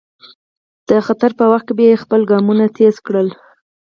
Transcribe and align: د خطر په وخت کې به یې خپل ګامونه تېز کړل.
د 0.89 0.91
خطر 1.05 1.31
په 1.39 1.45
وخت 1.51 1.65
کې 1.67 1.73
به 1.77 1.83
یې 1.89 2.01
خپل 2.03 2.21
ګامونه 2.31 2.65
تېز 2.77 2.95
کړل. 3.05 3.27